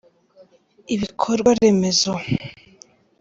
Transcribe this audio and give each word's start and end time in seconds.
Ibikorwaremezo. 0.93 2.13